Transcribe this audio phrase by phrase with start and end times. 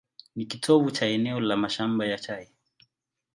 [0.35, 2.49] Ni kitovu cha eneo la mashamba ya chai.